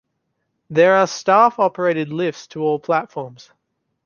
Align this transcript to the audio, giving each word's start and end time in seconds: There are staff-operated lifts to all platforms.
There 0.71 0.95
are 0.95 1.05
staff-operated 1.05 2.09
lifts 2.11 2.47
to 2.47 2.63
all 2.63 2.79
platforms. 2.79 3.51